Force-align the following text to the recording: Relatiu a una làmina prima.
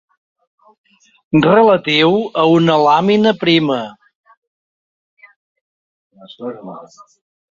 Relatiu 1.43 2.15
a 2.43 2.45
una 2.53 2.77
làmina 2.85 3.33
prima. 3.43 3.77